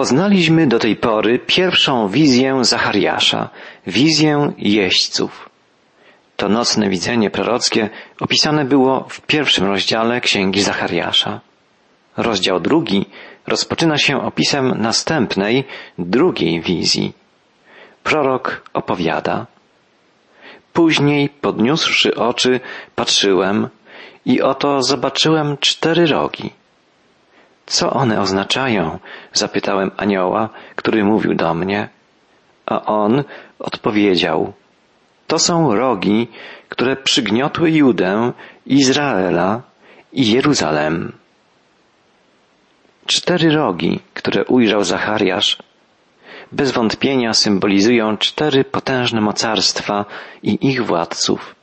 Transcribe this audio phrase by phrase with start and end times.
[0.00, 3.48] Poznaliśmy do tej pory pierwszą wizję Zachariasza,
[3.86, 5.50] wizję jeźdźców.
[6.36, 11.40] To nocne widzenie prorockie opisane było w pierwszym rozdziale Księgi Zachariasza.
[12.16, 13.06] Rozdział drugi
[13.46, 15.64] rozpoczyna się opisem następnej,
[15.98, 17.12] drugiej wizji.
[18.02, 19.46] Prorok opowiada.
[20.72, 22.60] Później, podniósłszy oczy,
[22.94, 23.68] patrzyłem
[24.26, 26.59] i oto zobaczyłem cztery rogi.
[27.70, 28.98] Co one oznaczają?
[29.32, 31.88] Zapytałem anioła, który mówił do mnie.
[32.66, 33.24] A on
[33.58, 34.52] odpowiedział.
[35.26, 36.28] To są rogi,
[36.68, 38.32] które przygniotły Judę,
[38.66, 39.62] Izraela
[40.12, 41.12] i Jeruzalem.
[43.06, 45.58] Cztery rogi, które ujrzał Zachariasz,
[46.52, 50.04] bez wątpienia symbolizują cztery potężne mocarstwa
[50.42, 51.54] i ich władców.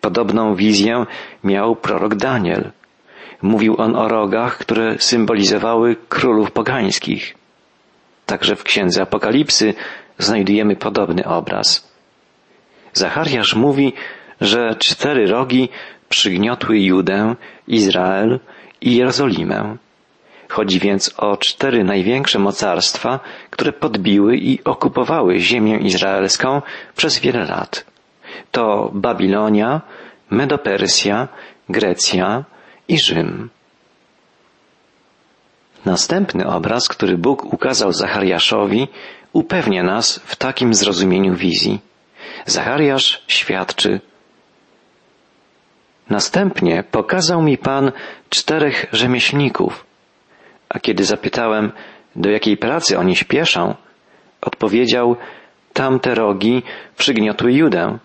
[0.00, 1.06] Podobną wizję
[1.44, 2.70] miał prorok Daniel.
[3.42, 7.34] Mówił on o rogach, które symbolizowały królów pogańskich.
[8.26, 9.74] Także w księdze Apokalipsy
[10.18, 11.92] znajdujemy podobny obraz.
[12.92, 13.92] Zachariasz mówi,
[14.40, 15.68] że cztery rogi
[16.08, 17.34] przygniotły Judę,
[17.68, 18.40] Izrael
[18.80, 19.76] i Jerozolimę.
[20.48, 23.20] Chodzi więc o cztery największe mocarstwa,
[23.50, 26.62] które podbiły i okupowały ziemię izraelską
[26.96, 27.84] przez wiele lat.
[28.50, 29.80] To Babilonia,
[30.30, 31.28] Medopersja,
[31.68, 32.44] Grecja
[32.88, 33.50] i Rzym.
[35.84, 38.88] Następny obraz, który Bóg ukazał Zachariaszowi,
[39.32, 41.80] upewnia nas w takim zrozumieniu wizji.
[42.46, 44.00] Zachariasz świadczy.
[46.10, 47.92] Następnie pokazał mi Pan
[48.30, 49.84] czterech rzemieślników,
[50.68, 51.72] a kiedy zapytałem,
[52.16, 53.74] do jakiej pracy oni śpieszą,
[54.40, 55.16] odpowiedział,
[55.72, 56.62] tamte rogi
[56.96, 57.98] przygniotły Judę,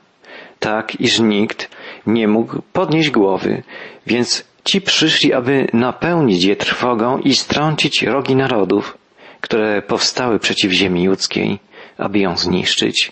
[0.59, 1.69] tak iż nikt
[2.05, 3.63] nie mógł podnieść głowy,
[4.07, 8.97] więc ci przyszli, aby napełnić je trwogą i strącić rogi narodów,
[9.41, 11.59] które powstały przeciw ziemi ludzkiej,
[11.97, 13.11] aby ją zniszczyć.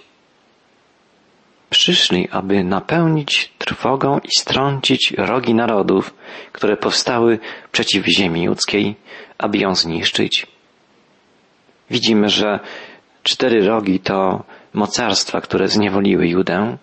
[1.69, 6.13] Przyszli, aby napełnić trwogą i strącić rogi narodów,
[6.51, 7.39] które powstały
[7.71, 8.95] przeciw ziemi ludzkiej,
[9.37, 10.47] aby ją zniszczyć.
[11.89, 12.59] Widzimy, że
[13.23, 14.43] cztery rogi to
[14.73, 16.77] mocarstwa, które zniewoliły Judę.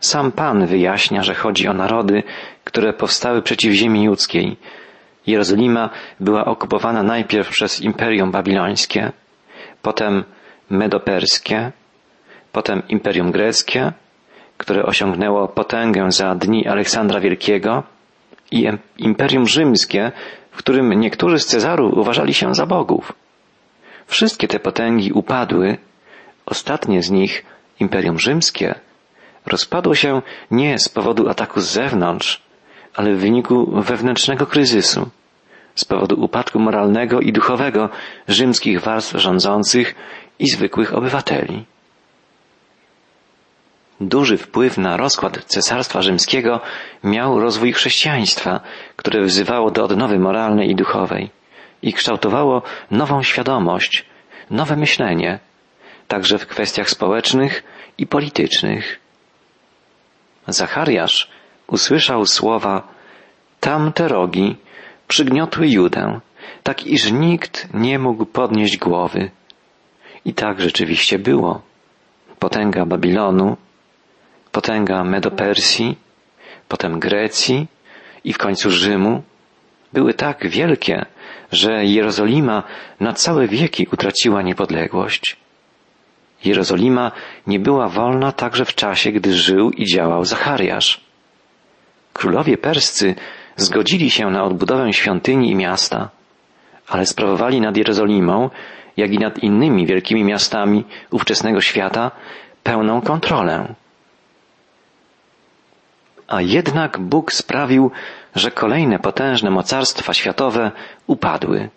[0.00, 2.22] Sam Pan wyjaśnia, że chodzi o narody,
[2.66, 4.56] które powstały przeciw ziemi ludzkiej.
[5.26, 5.90] Jerozolima
[6.20, 9.12] była okupowana najpierw przez Imperium Babilońskie,
[9.82, 10.24] potem
[10.70, 11.72] Medoperskie,
[12.52, 13.92] potem Imperium Greckie,
[14.56, 17.82] które osiągnęło potęgę za dni Aleksandra Wielkiego
[18.50, 20.12] i Imperium Rzymskie,
[20.50, 23.12] w którym niektórzy z Cezarów uważali się za bogów.
[24.06, 25.78] Wszystkie te potęgi upadły,
[26.46, 27.44] ostatnie z nich,
[27.80, 28.74] Imperium Rzymskie,
[29.46, 32.45] rozpadło się nie z powodu ataku z zewnątrz,
[32.96, 35.10] ale w wyniku wewnętrznego kryzysu,
[35.74, 37.88] z powodu upadku moralnego i duchowego
[38.28, 39.94] rzymskich warstw rządzących
[40.38, 41.64] i zwykłych obywateli.
[44.00, 46.60] Duży wpływ na rozkład Cesarstwa Rzymskiego
[47.04, 48.60] miał rozwój chrześcijaństwa,
[48.96, 51.30] które wzywało do odnowy moralnej i duchowej
[51.82, 54.04] i kształtowało nową świadomość,
[54.50, 55.38] nowe myślenie,
[56.08, 57.62] także w kwestiach społecznych
[57.98, 59.00] i politycznych.
[60.48, 61.35] Zachariasz
[61.66, 62.88] usłyszał słowa
[63.60, 64.56] Tamte rogi
[65.08, 66.20] przygniotły Judę,
[66.62, 69.30] tak iż nikt nie mógł podnieść głowy.
[70.24, 71.62] I tak rzeczywiście było.
[72.38, 73.56] Potęga Babilonu
[74.56, 75.98] potęga Medopersji,
[76.68, 77.66] potem Grecji
[78.24, 79.22] i w końcu Rzymu
[79.92, 81.06] były tak wielkie,
[81.52, 82.62] że Jerozolima
[83.00, 85.36] na całe wieki utraciła niepodległość.
[86.44, 87.12] Jerozolima
[87.46, 91.05] nie była wolna także w czasie, gdy żył i działał Zachariasz.
[92.16, 93.14] Królowie perscy
[93.56, 96.10] zgodzili się na odbudowę świątyni i miasta,
[96.88, 98.50] ale sprawowali nad Jerozolimą,
[98.96, 102.10] jak i nad innymi wielkimi miastami ówczesnego świata,
[102.62, 103.74] pełną kontrolę
[106.28, 107.90] a jednak Bóg sprawił,
[108.34, 110.70] że kolejne potężne mocarstwa światowe
[111.06, 111.68] upadły.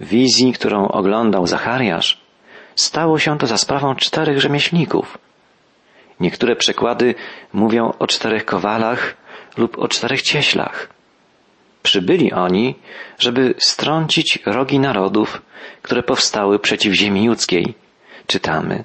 [0.00, 2.20] W wizji, którą oglądał Zachariasz,
[2.74, 5.18] stało się to za sprawą czterech rzemieślników.
[6.20, 7.14] Niektóre przekłady
[7.52, 9.16] mówią o czterech kowalach
[9.56, 10.88] lub o czterech cieślach.
[11.82, 12.74] Przybyli oni,
[13.18, 15.42] żeby strącić rogi narodów,
[15.82, 17.74] które powstały przeciw ziemi ludzkiej.
[18.26, 18.84] Czytamy.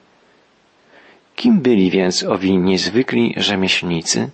[1.35, 4.29] Kim byli więc owi niezwykli rzemieślnicy?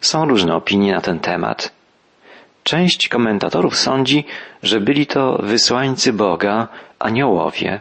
[0.00, 1.72] Są różne opinie na ten temat.
[2.64, 4.24] Część komentatorów sądzi,
[4.62, 6.68] że byli to wysłańcy Boga,
[6.98, 7.80] aniołowie.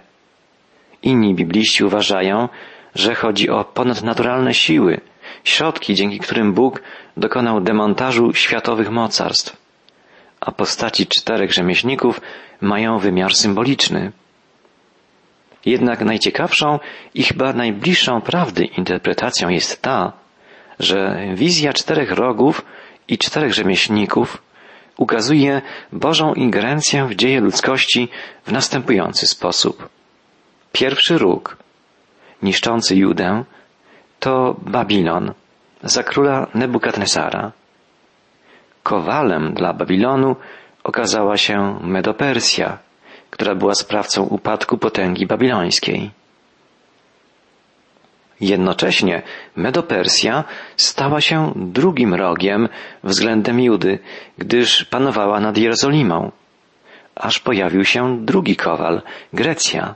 [1.03, 2.49] Inni bibliści uważają,
[2.95, 5.01] że chodzi o ponadnaturalne siły,
[5.43, 6.81] środki, dzięki którym Bóg
[7.17, 9.65] dokonał demontażu światowych mocarstw.
[10.45, 12.21] a postaci czterech rzemieślników
[12.61, 14.11] mają wymiar symboliczny.
[15.65, 16.79] Jednak najciekawszą
[17.13, 20.13] i chyba najbliższą prawdy interpretacją jest ta,
[20.79, 22.65] że wizja czterech rogów
[23.07, 24.41] i czterech rzemieślników
[24.97, 25.61] ukazuje
[25.91, 28.07] Bożą ingerencję w dzieje ludzkości
[28.45, 29.89] w następujący sposób.
[30.71, 31.57] Pierwszy róg,
[32.43, 33.43] niszczący Judę,
[34.25, 35.33] to Babilon
[35.83, 37.51] za króla Nebukadnesara.
[38.83, 40.35] Kowalem dla Babilonu
[40.83, 42.77] okazała się Medopersja,
[43.29, 46.11] która była sprawcą upadku potęgi babilońskiej.
[48.41, 49.21] Jednocześnie
[49.55, 50.43] Medopersja
[50.77, 52.69] stała się drugim rogiem
[53.03, 53.99] względem Judy,
[54.37, 56.31] gdyż panowała nad Jerozolimą.
[57.15, 59.01] Aż pojawił się drugi kowal,
[59.33, 59.95] Grecja.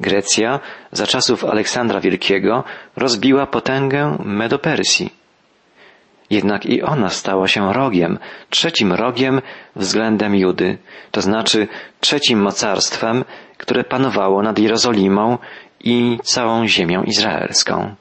[0.00, 0.60] Grecja
[0.92, 2.64] za czasów Aleksandra Wielkiego
[2.96, 5.24] rozbiła potęgę Medopersji.
[6.30, 8.18] Jednak i ona stała się rogiem,
[8.50, 9.40] trzecim rogiem
[9.76, 10.78] względem Judy,
[11.10, 11.68] to znaczy
[12.00, 13.24] trzecim mocarstwem,
[13.56, 15.38] które panowało nad Jerozolimą
[15.80, 17.94] i całą ziemią izraelską.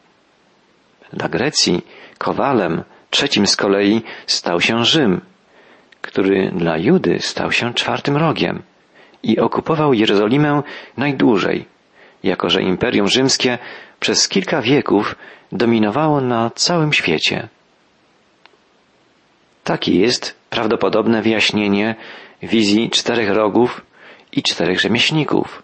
[1.14, 1.86] Dla Grecji
[2.18, 5.22] kowalem trzecim z kolei stał się Rzym,
[6.02, 8.64] który dla Judy stał się czwartym rogiem
[9.24, 10.64] i okupował Jerozolimę
[10.98, 11.66] najdłużej,
[12.24, 13.58] jako że Imperium Rzymskie
[14.00, 15.16] przez kilka wieków
[15.52, 17.48] dominowało na całym świecie.
[19.64, 21.96] Takie jest prawdopodobne wyjaśnienie
[22.42, 23.82] wizji czterech rogów
[24.32, 25.64] i czterech rzemieślników.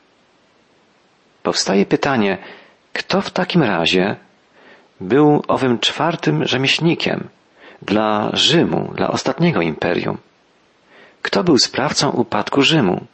[1.43, 2.37] Powstaje pytanie,
[2.93, 4.15] kto w takim razie
[5.01, 7.27] był owym czwartym rzemieślnikiem
[7.81, 10.17] dla Rzymu, dla ostatniego imperium?
[11.21, 13.05] Kto był sprawcą upadku Rzymu?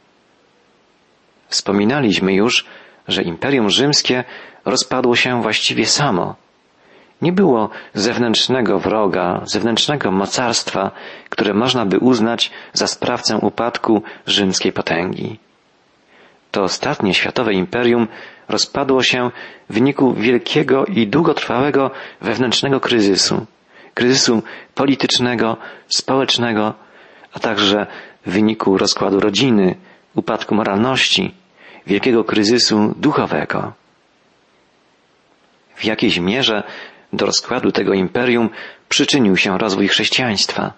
[1.48, 2.66] Wspominaliśmy już,
[3.08, 4.24] że Imperium Rzymskie
[4.64, 6.34] rozpadło się właściwie samo.
[7.22, 10.90] Nie było zewnętrznego wroga, zewnętrznego mocarstwa,
[11.28, 15.38] które można by uznać za sprawcę upadku rzymskiej potęgi.
[16.50, 18.08] To ostatnie światowe imperium
[18.48, 19.30] rozpadło się
[19.70, 23.46] w wyniku wielkiego i długotrwałego wewnętrznego kryzysu,
[23.94, 24.42] kryzysu
[24.74, 25.56] politycznego,
[25.88, 26.74] społecznego,
[27.32, 27.86] a także
[28.26, 29.74] w wyniku rozkładu rodziny,
[30.14, 31.34] upadku moralności,
[31.86, 33.72] wielkiego kryzysu duchowego.
[35.76, 36.62] W jakiejś mierze
[37.12, 38.50] do rozkładu tego imperium
[38.88, 40.72] przyczynił się rozwój chrześcijaństwa,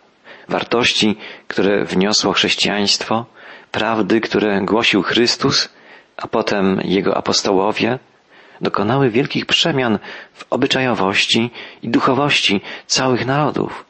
[0.49, 1.17] wartości,
[1.49, 3.27] które wniosło chrześcijaństwo,
[3.73, 5.69] prawdy, które głosił Chrystus,
[6.17, 7.99] a potem Jego apostołowie,
[8.61, 9.99] dokonały wielkich przemian
[10.35, 11.51] w obyczajowości
[11.83, 13.85] i duchowości całych narodów.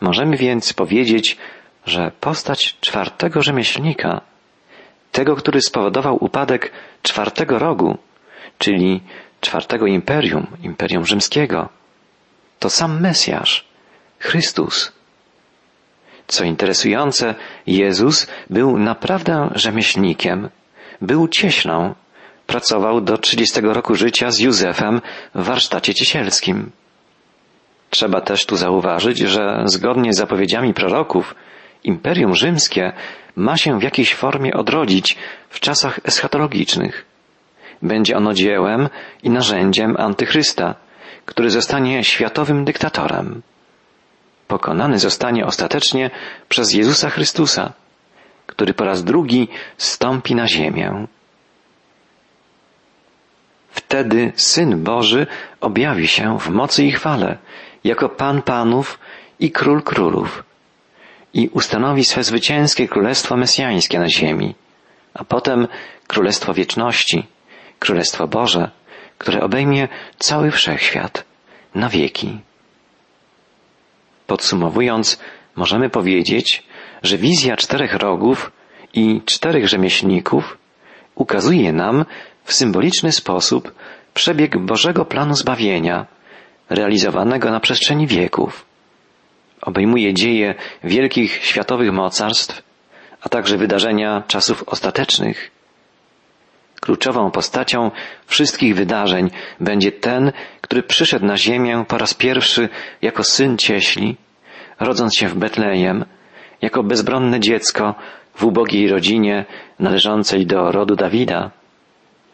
[0.00, 1.36] Możemy więc powiedzieć,
[1.86, 4.20] że postać czwartego rzemieślnika,
[5.18, 6.72] tego, który spowodował upadek
[7.02, 7.98] czwartego rogu,
[8.58, 9.00] czyli
[9.40, 11.68] czwartego imperium, imperium rzymskiego,
[12.58, 13.64] to sam Mesjasz,
[14.18, 14.92] Chrystus.
[16.26, 17.34] Co interesujące,
[17.66, 20.48] Jezus był naprawdę rzemieślnikiem,
[21.00, 21.94] był cieśną,
[22.46, 25.00] pracował do 30 roku życia z Józefem
[25.34, 26.70] w warsztacie ciesielskim.
[27.90, 31.34] Trzeba też tu zauważyć, że zgodnie z zapowiedziami proroków,
[31.84, 32.92] Imperium Rzymskie
[33.36, 35.16] ma się w jakiejś formie odrodzić
[35.48, 37.04] w czasach eschatologicznych.
[37.82, 38.88] Będzie ono dziełem
[39.22, 40.74] i narzędziem antychrysta,
[41.24, 43.42] który zostanie światowym dyktatorem.
[44.48, 46.10] Pokonany zostanie ostatecznie
[46.48, 47.72] przez Jezusa Chrystusa,
[48.46, 51.06] który po raz drugi stąpi na ziemię.
[53.70, 55.26] Wtedy Syn Boży
[55.60, 57.38] objawi się w mocy i chwale,
[57.84, 58.98] jako Pan Panów
[59.40, 60.47] i Król Królów
[61.34, 64.54] i ustanowi swe zwycięskie królestwo mesjańskie na ziemi,
[65.14, 65.68] a potem
[66.06, 67.26] królestwo wieczności,
[67.78, 68.70] królestwo Boże,
[69.18, 71.24] które obejmie cały wszechświat
[71.74, 72.38] na wieki.
[74.26, 75.18] Podsumowując,
[75.56, 76.62] możemy powiedzieć,
[77.02, 78.52] że wizja czterech rogów
[78.94, 80.58] i czterech rzemieślników
[81.14, 82.04] ukazuje nam
[82.44, 83.74] w symboliczny sposób
[84.14, 86.06] przebieg Bożego planu zbawienia,
[86.70, 88.67] realizowanego na przestrzeni wieków.
[89.68, 92.62] Obejmuje dzieje wielkich światowych mocarstw,
[93.20, 95.50] a także wydarzenia czasów ostatecznych.
[96.80, 97.90] Kluczową postacią
[98.26, 102.68] wszystkich wydarzeń będzie ten, który przyszedł na ziemię po raz pierwszy
[103.02, 104.16] jako syn cieśli,
[104.80, 106.04] rodząc się w Betlejem,
[106.62, 107.94] jako bezbronne dziecko
[108.34, 109.44] w ubogiej rodzinie
[109.78, 111.50] należącej do rodu Dawida,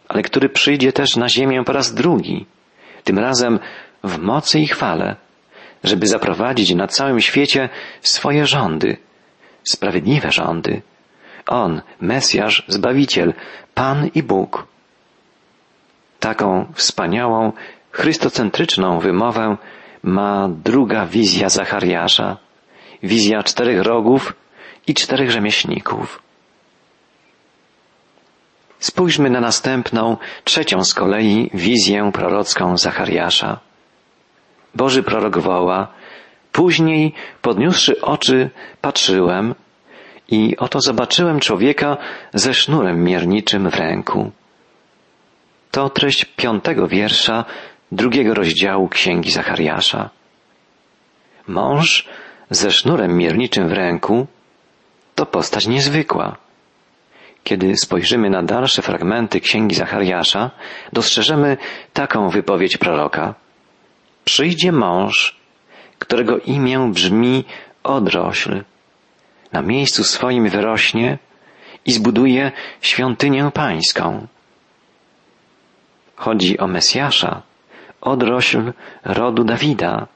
[0.07, 2.45] ale który przyjdzie też na ziemię po raz drugi,
[3.03, 3.59] tym razem
[4.03, 5.24] w mocy i chwale,
[5.85, 7.69] żeby zaprowadzić na całym świecie
[8.01, 8.97] swoje rządy,
[9.63, 10.81] sprawiedliwe rządy.
[11.47, 13.33] On, Mesjasz, Zbawiciel,
[13.73, 14.67] Pan i Bóg.
[16.19, 17.51] Taką wspaniałą,
[17.91, 19.57] chrystocentryczną wymowę
[20.03, 22.37] ma druga wizja Zachariasza,
[23.03, 24.33] wizja czterech rogów
[24.87, 26.21] i czterech rzemieślników.
[28.79, 33.59] Spójrzmy na następną, trzecią z kolei wizję prorocką Zachariasza.
[34.75, 35.87] Boży prorok woła,
[36.51, 38.49] później podniósłszy oczy
[38.81, 39.55] patrzyłem
[40.27, 41.97] i oto zobaczyłem człowieka
[42.33, 44.31] ze sznurem mierniczym w ręku.
[45.71, 47.45] To treść piątego wiersza
[47.91, 50.09] drugiego rozdziału Księgi Zachariasza.
[51.47, 52.07] Mąż
[52.49, 54.27] ze sznurem mierniczym w ręku
[55.15, 56.35] to postać niezwykła.
[57.43, 60.51] Kiedy spojrzymy na dalsze fragmenty Księgi Zachariasza,
[60.93, 61.57] dostrzeżemy
[61.93, 63.33] taką wypowiedź proroka.
[64.25, 65.35] Przyjdzie mąż,
[65.99, 67.45] którego imię brzmi
[67.83, 68.63] odrośl.
[69.51, 71.17] Na miejscu swoim wyrośnie
[71.85, 72.51] i zbuduje
[72.81, 74.27] świątynię pańską.
[76.15, 77.41] Chodzi o Mesjasza,
[78.01, 80.07] odrośl rodu Dawida.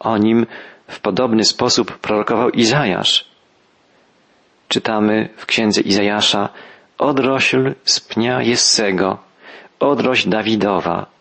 [0.00, 0.46] O nim
[0.88, 3.24] w podobny sposób prorokował Izajasz.
[4.68, 6.48] Czytamy w księdze Izajasza
[6.98, 9.18] odrośl z pnia Jessego,
[9.80, 11.11] odrośl Dawidowa.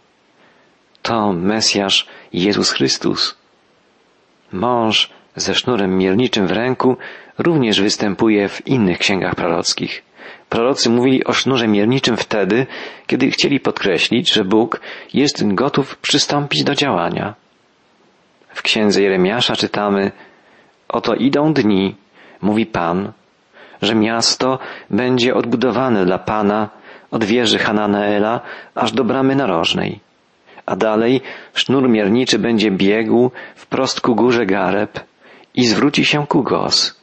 [1.01, 3.37] To Mesjasz Jezus Chrystus.
[4.51, 6.97] Mąż ze sznurem mielniczym w ręku
[7.37, 10.03] również występuje w innych księgach prorockich.
[10.49, 12.67] Prorocy mówili o sznurze mierniczym wtedy,
[13.07, 14.81] kiedy chcieli podkreślić, że Bóg
[15.13, 17.35] jest gotów przystąpić do działania.
[18.53, 20.11] W księdze Jeremiasza czytamy
[20.89, 21.95] Oto idą dni,
[22.41, 23.11] mówi Pan,
[23.81, 26.69] że miasto będzie odbudowane dla Pana
[27.11, 28.39] od wieży Hananaela
[28.75, 29.99] aż do bramy narożnej.
[30.65, 31.21] A dalej
[31.53, 34.99] sznur mierniczy będzie biegł wprost ku górze Gareb
[35.55, 37.01] i zwróci się ku Gos.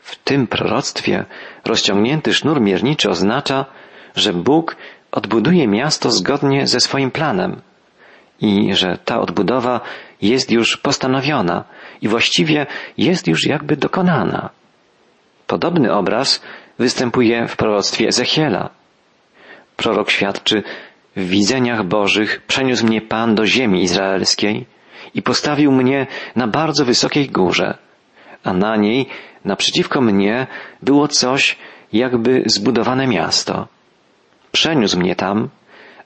[0.00, 1.24] W tym proroctwie
[1.64, 3.64] rozciągnięty sznur mierniczy oznacza,
[4.16, 4.76] że Bóg
[5.12, 7.60] odbuduje miasto zgodnie ze swoim planem
[8.40, 9.80] i że ta odbudowa
[10.22, 11.64] jest już postanowiona
[12.02, 12.66] i właściwie
[12.98, 14.50] jest już jakby dokonana.
[15.46, 16.42] Podobny obraz
[16.78, 18.70] występuje w proroctwie Ezechiela.
[19.76, 20.62] Prorok świadczy,
[21.16, 24.66] w widzeniach Bożych przeniósł mnie Pan do ziemi izraelskiej
[25.14, 26.06] i postawił mnie
[26.36, 27.78] na bardzo wysokiej górze,
[28.44, 29.06] a na niej
[29.44, 30.46] naprzeciwko mnie
[30.82, 31.56] było coś
[31.92, 33.66] jakby zbudowane miasto.
[34.52, 35.48] Przeniósł mnie tam,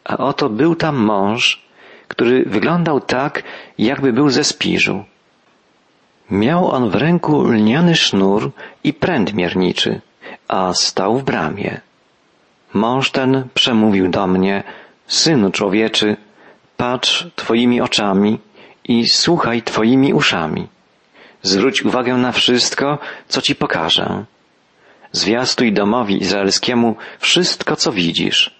[0.04, 1.62] a oto był tam mąż,
[2.08, 3.42] który wyglądał tak,
[3.78, 5.04] jakby był ze spiżu.
[6.30, 8.50] Miał on w ręku lniany sznur
[8.84, 10.00] i pręt mierniczy,
[10.48, 11.80] a stał w bramie.
[12.74, 14.62] Mąż ten przemówił do mnie,
[15.08, 16.16] synu człowieczy,
[16.76, 18.38] patrz twoimi oczami
[18.84, 20.66] i słuchaj twoimi uszami.
[21.42, 22.98] Zwróć uwagę na wszystko,
[23.28, 24.24] co ci pokażę.
[25.12, 28.58] Zwiastuj domowi izraelskiemu wszystko, co widzisz.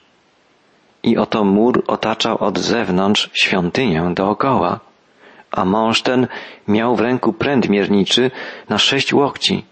[1.03, 4.81] I oto mur otaczał od zewnątrz świątynię dookoła
[5.51, 6.27] a mąż ten
[6.69, 8.31] miał w ręku pręt mierniczy
[8.69, 9.65] na sześć łokci.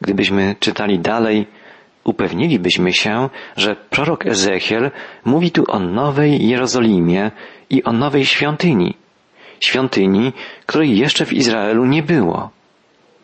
[0.00, 1.46] Gdybyśmy czytali dalej,
[2.04, 4.90] upewnilibyśmy się, że prorok Ezechiel
[5.24, 7.30] mówi tu o nowej Jerozolimie
[7.70, 8.96] i o nowej świątyni.
[9.60, 10.32] Świątyni,
[10.66, 12.50] której jeszcze w Izraelu nie było.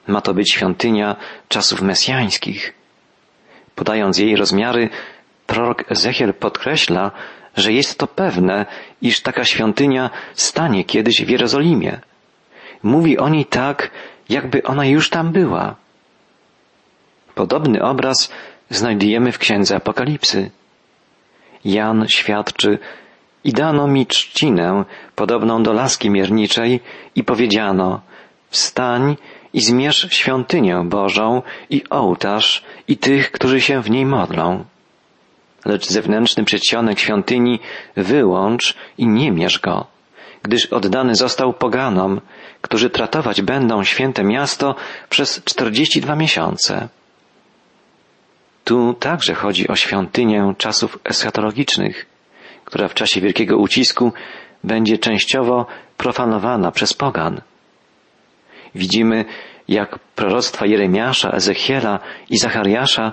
[0.07, 1.17] Ma to być świątynia
[1.49, 2.75] czasów mesjańskich.
[3.75, 4.89] Podając jej rozmiary,
[5.47, 7.11] prorok Ezechiel podkreśla,
[7.57, 8.67] że jest to pewne,
[9.03, 12.01] iż taka świątynia stanie kiedyś w Jerozolimie.
[12.83, 13.91] Mówi o niej tak,
[14.29, 15.77] jakby ona już tam była.
[17.35, 18.33] Podobny obraz
[18.71, 20.51] znajdujemy w księdze Apokalipsy.
[21.65, 22.79] Jan świadczy,
[23.45, 24.85] i dano mi trzcinę
[25.15, 26.81] podobną do laski mierniczej
[27.15, 28.01] i powiedziano,
[28.51, 29.17] wstań
[29.53, 34.65] i zmierz świątynię Bożą i ołtarz i tych, którzy się w niej modlą
[35.65, 37.61] lecz zewnętrzny przedsionek świątyni
[37.97, 39.87] wyłącz i nie mierz go,
[40.43, 42.21] gdyż oddany został poganom,
[42.61, 44.75] którzy tratować będą święte miasto
[45.09, 46.89] przez czterdzieści dwa miesiące.
[48.69, 52.07] Tu także chodzi o świątynię czasów eschatologicznych,
[52.65, 54.13] która w czasie wielkiego ucisku
[54.65, 57.41] będzie częściowo profanowana przez pogan.
[58.75, 59.25] Widzimy,
[59.69, 61.99] jak proroctwa Jeremiasza, Ezechiela
[62.31, 63.13] i Zachariasza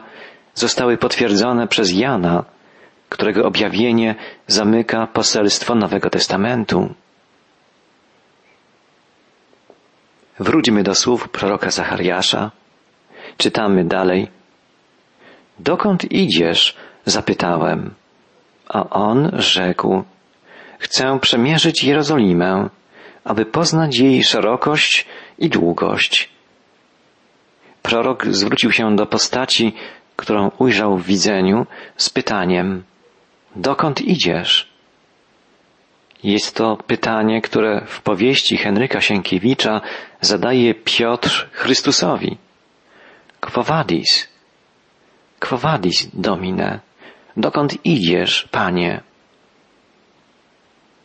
[0.54, 2.44] zostały potwierdzone przez Jana,
[3.10, 4.16] którego objawienie
[4.48, 6.94] zamyka poselstwo Nowego Testamentu.
[10.40, 12.52] Wróćmy do słów proroka Zachariasza.
[13.38, 14.35] Czytamy dalej.
[15.60, 16.76] Dokąd idziesz?
[17.06, 17.94] zapytałem.
[18.68, 20.04] A on rzekł,
[20.80, 22.70] chcę przemierzyć Jerozolimę,
[23.24, 25.06] aby poznać jej szerokość
[25.40, 26.30] i długość.
[27.82, 29.74] Prorok zwrócił się do postaci,
[30.16, 31.66] którą ujrzał w widzeniu
[31.98, 32.84] z pytaniem,
[33.56, 34.70] dokąd idziesz?
[36.24, 39.82] Jest to pytanie, które w powieści Henryka Sienkiewicza
[40.22, 42.38] zadaje Piotr Chrystusowi.
[43.42, 44.35] Quo vadis?
[45.50, 45.60] Quo
[46.14, 46.80] Domine?
[47.38, 49.02] Dokąd idziesz, Panie?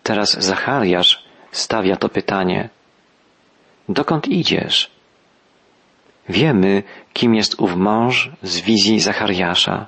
[0.02, 2.68] Teraz Zachariasz stawia to pytanie.
[3.88, 4.90] Dokąd idziesz?
[6.28, 6.82] Wiemy,
[7.12, 9.87] kim jest ów mąż z wizji Zachariasza.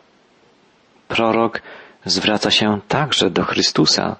[1.08, 1.62] Prorok
[2.04, 4.16] zwraca się także do Chrystusa.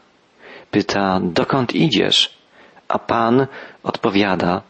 [0.71, 2.39] Pyta, dokąd idziesz?
[2.89, 3.47] A Pan
[3.83, 4.63] odpowiada,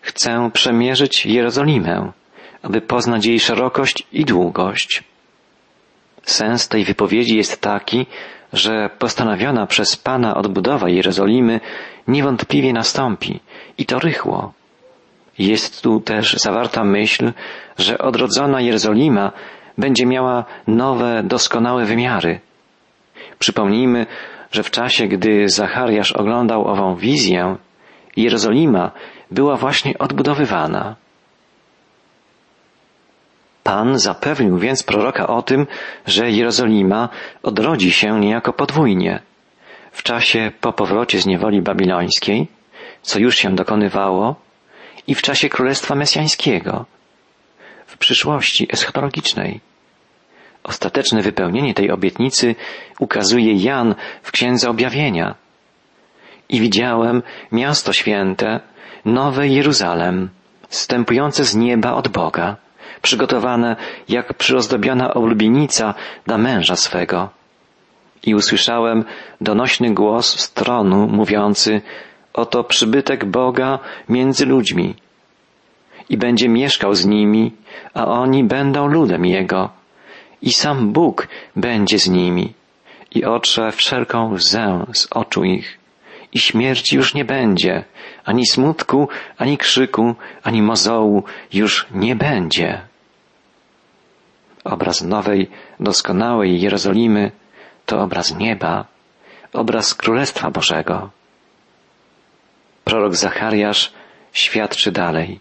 [0.00, 2.12] chcę przemierzyć Jerozolimę,
[2.64, 5.04] aby poznać jej szerokość i długość.
[6.22, 8.06] Sens tej wypowiedzi jest taki,
[8.52, 11.60] że postanowiona przez Pana odbudowa Jerozolimy
[12.08, 13.40] niewątpliwie nastąpi
[13.78, 14.52] i to rychło.
[15.38, 17.32] Jest tu też zawarta myśl,
[17.78, 19.32] że odrodzona Jerozolima
[19.78, 22.40] będzie miała nowe, doskonałe wymiary.
[23.38, 24.06] Przypomnijmy,
[24.52, 27.56] że w czasie, gdy Zachariasz oglądał ową wizję,
[28.16, 28.90] Jerozolima
[29.30, 30.96] była właśnie odbudowywana.
[33.64, 35.66] Pan zapewnił więc proroka o tym,
[36.06, 37.08] że Jerozolima
[37.42, 39.22] odrodzi się niejako podwójnie.
[39.92, 42.48] W czasie po powrocie z niewoli babilońskiej,
[43.02, 44.36] co już się dokonywało,
[45.06, 46.84] i w czasie Królestwa Mesjańskiego,
[47.86, 49.60] w przyszłości eschatologicznej.
[50.62, 52.54] Ostateczne wypełnienie tej obietnicy
[52.98, 55.34] ukazuje Jan w Księdze Objawienia.
[56.48, 58.60] I widziałem miasto święte,
[59.04, 60.30] nowe Jeruzalem,
[60.68, 62.56] stępujące z nieba od Boga,
[63.02, 63.76] przygotowane
[64.08, 65.94] jak przyozdobiona oblubienica
[66.26, 67.28] dla męża swego.
[68.26, 69.04] I usłyszałem
[69.40, 71.82] donośny głos z tronu mówiący,
[72.32, 74.94] oto przybytek Boga między ludźmi.
[76.08, 77.52] I będzie mieszkał z nimi,
[77.94, 79.70] a oni będą ludem Jego.
[80.42, 82.52] I sam Bóg będzie z nimi.
[83.10, 85.83] I otrze wszelką łzę z oczu ich.
[86.34, 87.84] I śmierci już nie będzie,
[88.24, 92.80] ani smutku, ani krzyku, ani mozołu już nie będzie.
[94.64, 95.50] Obraz nowej,
[95.80, 97.30] doskonałej Jerozolimy
[97.86, 98.84] to obraz nieba,
[99.52, 101.10] obraz Królestwa Bożego.
[102.84, 103.92] Prorok Zachariasz
[104.32, 105.40] świadczy dalej.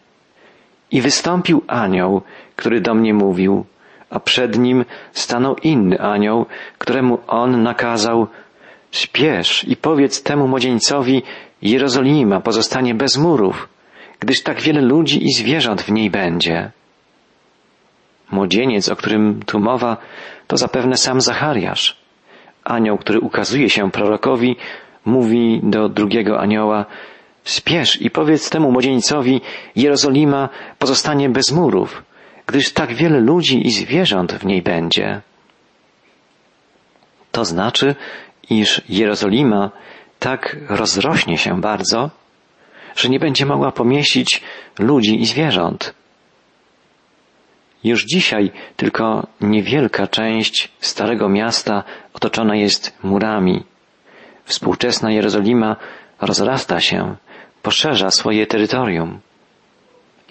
[0.92, 2.22] I wystąpił anioł,
[2.56, 3.66] który do mnie mówił,
[4.10, 6.46] a przed nim stanął inny anioł,
[6.78, 8.28] któremu on nakazał,
[8.94, 11.24] śpiesz i powiedz temu młodzieńcowi,
[11.62, 13.70] Jerozolima pozostanie bez murów,
[14.20, 16.72] gdyż tak wiele ludzi i zwierząt w niej będzie.
[18.32, 19.98] Młodzieniec, o którym tu mowa,
[20.48, 21.98] to zapewne sam Zachariasz.
[22.64, 24.56] Anioł, który ukazuje się prorokowi,
[25.06, 26.86] mówi do drugiego anioła,
[27.44, 29.42] Spiesz i powiedz temu młodzieńcowi,
[29.76, 32.04] Jerozolima pozostanie bez murów,
[32.48, 35.22] gdyż tak wiele ludzi i zwierząt w niej będzie.
[37.32, 37.96] To znaczy,
[38.50, 39.72] iż Jerozolima
[40.20, 42.10] tak rozrośnie się bardzo,
[42.96, 44.44] że nie będzie mogła pomieścić
[44.80, 45.94] ludzi i zwierząt.
[47.84, 53.64] Już dzisiaj tylko niewielka część Starego Miasta otoczona jest murami.
[54.46, 55.76] Współczesna Jerozolima
[56.22, 57.16] rozrasta się,
[57.62, 59.20] poszerza swoje terytorium.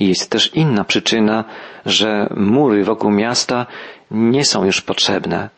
[0.00, 1.44] Jest też inna przyczyna,
[1.86, 3.66] że mury wokół miasta
[4.10, 5.48] nie są już potrzebne.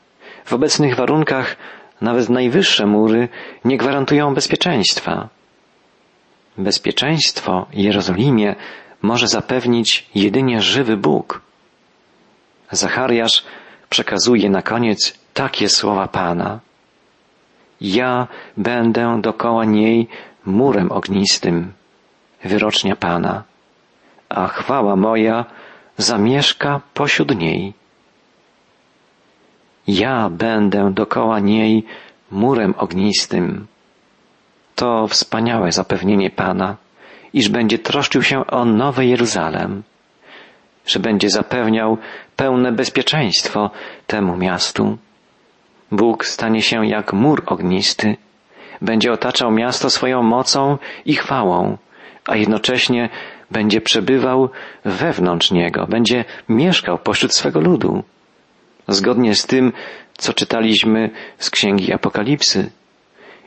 [0.45, 1.57] W obecnych warunkach
[2.01, 3.29] nawet najwyższe mury
[3.65, 5.29] nie gwarantują bezpieczeństwa.
[6.59, 8.55] Bezpieczeństwo Jerozolimie
[9.03, 11.41] może zapewnić jedynie żywy Bóg.
[12.71, 13.45] Zachariasz
[13.91, 16.61] przekazuje na koniec takie słowa Pana.
[17.81, 18.27] Ja
[18.57, 20.09] będę dokoła niej
[20.47, 21.73] murem ognistym,
[22.45, 23.43] wyrocznia Pana,
[24.29, 25.45] a chwała moja
[25.97, 27.73] zamieszka pośród niej.
[29.87, 31.85] Ja będę dokoła niej
[32.31, 33.67] murem ognistym.
[34.75, 36.77] To wspaniałe zapewnienie Pana,
[37.33, 39.83] iż będzie troszczył się o Nowe Jeruzalem,
[40.87, 41.99] że będzie zapewniał
[42.37, 43.71] pełne bezpieczeństwo
[44.07, 44.99] temu miastu.
[45.91, 48.17] Bóg stanie się jak mur ognisty,
[48.83, 51.79] będzie otaczał miasto swoją mocą i chwałą,
[52.27, 53.09] a jednocześnie
[53.51, 54.49] będzie przebywał
[54.85, 58.03] wewnątrz niego, będzie mieszkał pośród swego ludu.
[58.89, 59.73] Zgodnie z tym,
[60.17, 62.71] co czytaliśmy z księgi Apokalipsy,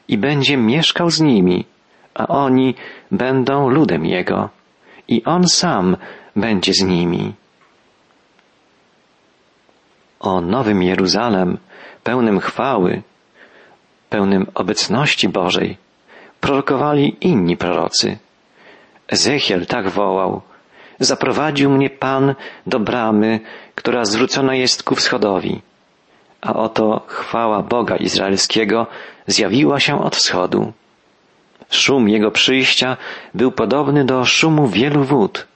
[0.08, 1.66] i będzie mieszkał z nimi,
[2.14, 2.76] a oni
[3.12, 4.50] będą ludem jego,
[5.08, 5.98] i on sam
[6.36, 7.34] będzie z nimi.
[10.20, 11.58] O nowym Jeruzalem,
[12.04, 13.02] pełnym chwały,
[14.10, 15.78] pełnym obecności Bożej,
[16.42, 18.18] prorokowali inni prorocy.
[19.08, 20.42] Ezechiel tak wołał,
[21.00, 22.36] zaprowadził mnie Pan
[22.68, 23.40] do bramy,
[23.76, 25.62] która zwrócona jest ku wschodowi.
[26.42, 28.88] A oto chwała Boga Izraelskiego
[29.28, 30.74] zjawiła się od wschodu
[31.70, 32.98] Szum jego przyjścia
[33.34, 35.48] był podobny do szumu wielu wód,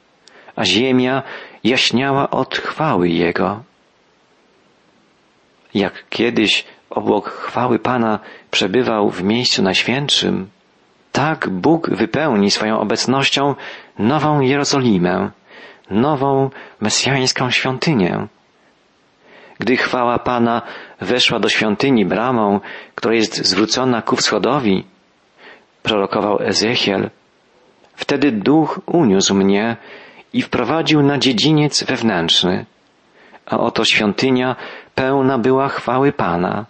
[0.55, 1.23] a ziemia
[1.63, 3.63] jaśniała od chwały jego.
[5.73, 8.19] Jak kiedyś obok chwały Pana
[8.51, 10.49] przebywał w miejscu najświętszym,
[11.11, 13.55] tak Bóg wypełni swoją obecnością
[13.99, 15.31] nową Jerozolimę,
[15.89, 16.49] nową
[16.81, 18.27] mesjańską świątynię.
[19.59, 20.61] Gdy chwała Pana
[21.01, 22.59] weszła do świątyni bramą,
[22.95, 24.85] która jest zwrócona ku wschodowi,
[25.83, 27.09] prorokował Ezechiel,
[27.95, 29.77] wtedy duch uniósł mnie
[30.33, 32.65] i wprowadził na dziedziniec wewnętrzny,
[33.45, 34.55] a oto świątynia
[34.95, 36.65] pełna była chwały Pana.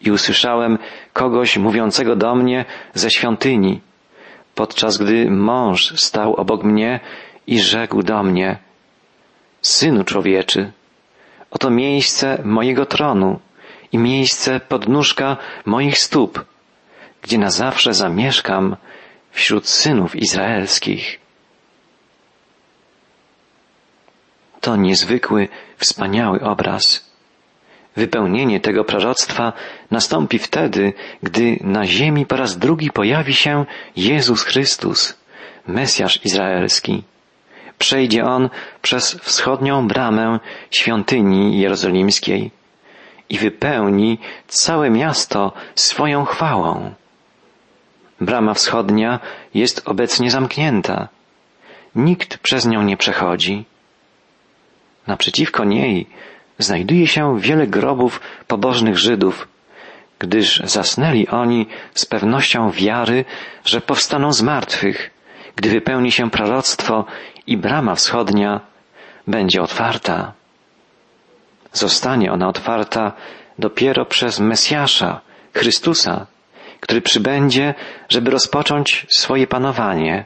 [0.00, 0.78] I usłyszałem
[1.12, 3.80] kogoś mówiącego do mnie ze świątyni,
[4.54, 7.00] podczas gdy mąż stał obok mnie
[7.46, 8.58] i rzekł do mnie,
[9.62, 10.72] Synu człowieczy,
[11.50, 13.40] oto miejsce mojego tronu
[13.92, 16.44] i miejsce podnóżka moich stóp,
[17.22, 18.76] gdzie na zawsze zamieszkam
[19.30, 21.20] wśród synów izraelskich.
[24.60, 27.09] To niezwykły, wspaniały obraz.
[27.96, 29.52] Wypełnienie tego proroctwa
[29.90, 33.64] nastąpi wtedy, gdy na ziemi po raz drugi pojawi się
[33.96, 35.18] Jezus Chrystus,
[35.66, 37.02] Mesjasz Izraelski.
[37.78, 38.50] Przejdzie On
[38.82, 42.50] przez wschodnią bramę świątyni jerozolimskiej
[43.28, 46.94] i wypełni całe miasto swoją chwałą.
[48.20, 49.20] Brama wschodnia
[49.54, 51.08] jest obecnie zamknięta.
[51.94, 53.64] Nikt przez nią nie przechodzi.
[55.06, 56.06] Naprzeciwko niej
[56.62, 59.48] znajduje się wiele grobów pobożnych Żydów,
[60.18, 63.24] gdyż zasnęli oni z pewnością wiary,
[63.64, 65.10] że powstaną z martwych,
[65.56, 67.04] gdy wypełni się proroctwo
[67.46, 68.60] i brama wschodnia
[69.26, 70.32] będzie otwarta.
[71.72, 73.12] Zostanie ona otwarta
[73.58, 75.20] dopiero przez Mesjasza,
[75.54, 76.26] Chrystusa,
[76.80, 77.74] który przybędzie,
[78.08, 80.24] żeby rozpocząć swoje panowanie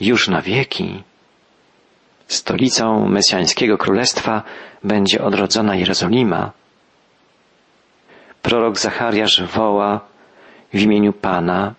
[0.00, 1.02] już na wieki.
[2.26, 4.42] Stolicą mesjańskiego królestwa
[4.84, 6.52] będzie odrodzona Jerozolima.
[8.42, 10.00] Prorok Zachariasz woła
[10.74, 11.74] w imieniu Pana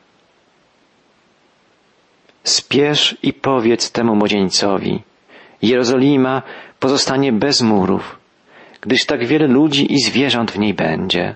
[2.43, 5.03] Spiesz i powiedz temu młodzieńcowi
[5.61, 6.41] Jerozolima
[6.79, 8.19] pozostanie bez murów,
[8.81, 11.35] gdyż tak wiele ludzi i zwierząt w niej będzie.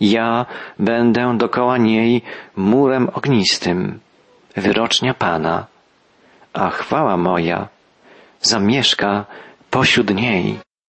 [0.00, 0.46] Ja
[0.78, 2.22] będę dokoła niej
[2.56, 4.00] murem ognistym,
[4.56, 5.66] wyrocznia Pana,
[6.52, 7.68] a chwała moja
[8.42, 9.26] zamieszka
[9.70, 10.58] pośród niej.